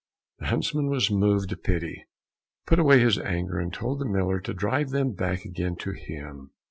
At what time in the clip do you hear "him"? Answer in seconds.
5.91-6.49